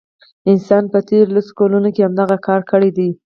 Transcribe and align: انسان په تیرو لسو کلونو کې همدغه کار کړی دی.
انسان 0.51 0.83
په 0.93 0.99
تیرو 1.07 1.33
لسو 1.35 1.51
کلونو 1.59 1.89
کې 1.93 2.01
همدغه 2.07 2.37
کار 2.47 2.61
کړی 2.71 2.89
دی. 2.97 3.09